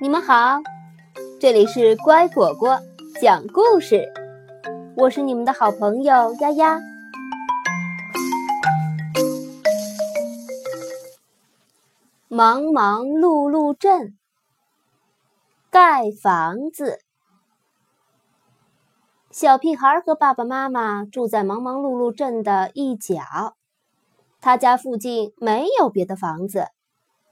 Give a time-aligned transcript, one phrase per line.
[0.00, 0.60] 你们好，
[1.40, 2.80] 这里是乖果果
[3.20, 4.04] 讲故事，
[4.96, 6.80] 我是你们的好朋友丫丫。
[12.28, 14.16] 忙忙碌碌镇，
[15.70, 17.00] 盖房子。
[19.30, 23.56] 小屁孩和爸爸妈妈住在忙忙碌碌镇的一角，
[24.40, 26.68] 他家附近没有别的房子，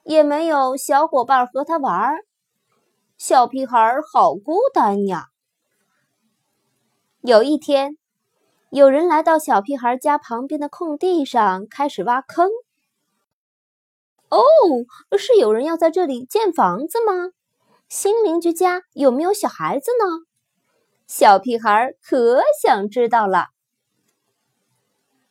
[0.05, 2.24] 也没有小伙伴和他玩儿。
[3.16, 5.28] 小屁孩好孤单呀！
[7.23, 7.97] 有一天，
[8.70, 12.50] 有人来到小屁孩家旁边的空地上，开始挖坑。
[14.28, 14.42] 哦，
[15.16, 17.30] 是有人要在这里建房子吗？
[17.88, 20.27] 新邻居家有没有小孩子呢？
[21.06, 23.47] 小屁孩可想知道了。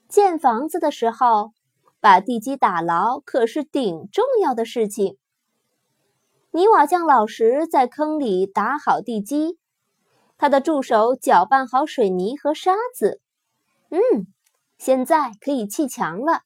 [0.07, 1.51] 建房子的时候，
[2.05, 5.17] 把地基打牢可是顶重要的事情。
[6.51, 9.57] 泥瓦匠老石在坑里打好地基，
[10.37, 13.21] 他的助手搅拌好水泥和沙子。
[13.89, 14.27] 嗯，
[14.77, 16.43] 现在可以砌墙了。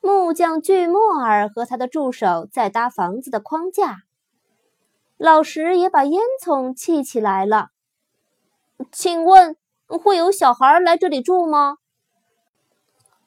[0.00, 3.98] 木匠锯木儿和他的助手在搭房子的框架，
[5.16, 7.68] 老石也把烟囱砌起来了。
[8.90, 9.56] 请问
[9.86, 11.76] 会有小孩来这里住吗？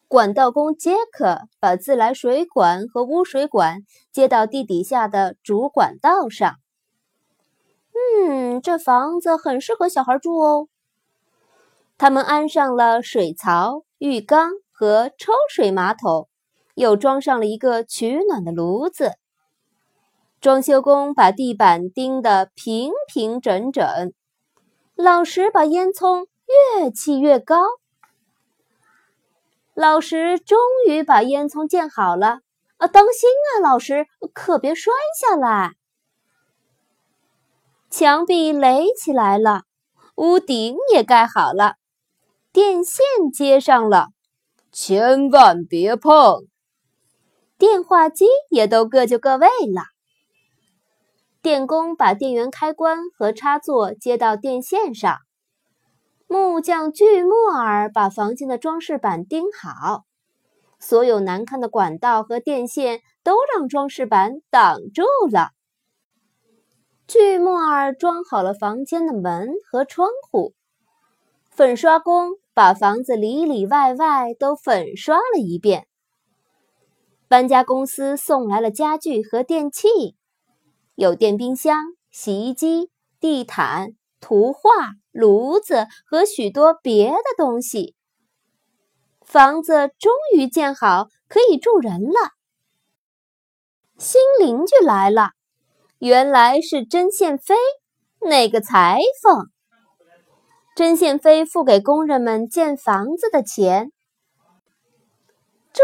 [0.07, 6.55] 管道工杰克把自来水管和污水管接到地底下的主管道上。
[7.93, 10.67] 嗯，这房子很适合小孩住哦。
[11.97, 16.27] 他们安上了水槽、浴缸和抽水马桶，
[16.75, 19.13] 又装上了一个取暖的炉子。
[20.41, 24.13] 装修工把地板钉得平平整整，
[24.95, 26.27] 老石把烟囱
[26.75, 27.63] 越砌越高。
[29.75, 32.39] 老石终于把烟囱建好了，
[32.77, 35.73] 啊，当心啊，老石可别摔下来。
[37.89, 39.63] 墙壁垒起来了，
[40.15, 41.75] 屋顶也盖好了，
[42.53, 44.07] 电线接上了，
[44.71, 46.47] 千万别碰。
[47.57, 49.83] 电话机也都各就各位了。
[51.41, 55.17] 电工把电源开关和插座接到电线上。
[56.27, 60.05] 木匠锯木儿把房间的装饰板钉好，
[60.79, 65.49] 所有难看的管道和电线都让装饰板挡住了。
[67.07, 70.53] 锯木儿装好了房间的门和窗户，
[71.51, 75.85] 粉刷工把房子里里外外都粉刷了一遍。
[77.27, 80.15] 搬家公司送来了家具和电器，
[80.95, 83.95] 有电冰箱、洗衣机、地毯。
[84.19, 84.69] 图画、
[85.11, 87.95] 炉子和许多别的东西，
[89.21, 92.31] 房子终于建好，可以住人了。
[93.97, 95.31] 新邻居来了，
[95.99, 97.55] 原来是针线飞，
[98.19, 99.49] 那个裁缝。
[100.75, 103.93] 针线飞付给工人们建房子的钱，
[105.71, 105.83] 这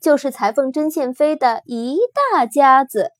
[0.00, 1.98] 就是裁缝针线飞的一
[2.32, 3.10] 大家子。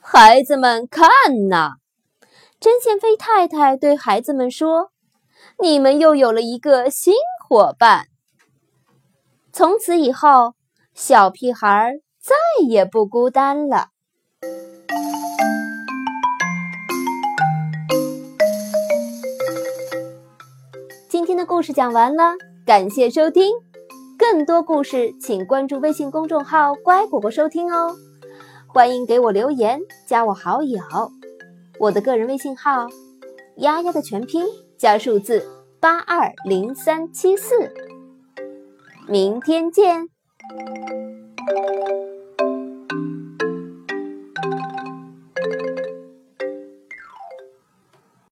[0.00, 1.08] 孩子们，看
[1.48, 1.72] 呐！
[2.64, 4.90] 针线飞太太对孩子们说
[5.60, 7.12] ：“你们又有了一个新
[7.46, 8.06] 伙伴。
[9.52, 10.54] 从此以后，
[10.94, 12.34] 小屁孩再
[12.66, 13.88] 也不孤单了。”
[21.10, 22.32] 今天的故事讲完了，
[22.64, 23.52] 感谢收听。
[24.18, 27.94] 更多故事，请关注微信公众号“乖果果”收听哦。
[28.66, 30.80] 欢迎给我留言，加我好友。
[31.84, 32.86] 我的个人微信号，
[33.56, 34.42] 丫丫的全拼
[34.78, 35.46] 加数字
[35.78, 37.70] 八二零三七四，
[39.06, 40.08] 明天见。